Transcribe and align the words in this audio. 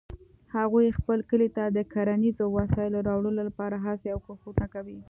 هغوی 0.55 0.95
خپل 0.99 1.19
کلي 1.29 1.49
ته 1.55 1.63
د 1.67 1.77
کرنیزو 1.93 2.45
وسایلو 2.57 3.05
راوړلو 3.07 3.41
لپاره 3.49 3.75
هڅې 3.85 4.07
او 4.13 4.19
کوښښونه 4.25 4.65
کوي 4.73 4.97